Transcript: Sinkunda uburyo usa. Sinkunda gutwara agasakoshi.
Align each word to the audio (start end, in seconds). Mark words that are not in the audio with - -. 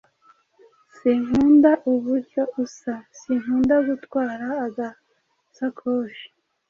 Sinkunda 0.97 1.71
uburyo 1.91 2.41
usa. 2.63 2.93
Sinkunda 3.19 3.75
gutwara 3.87 4.47
agasakoshi. 4.65 6.25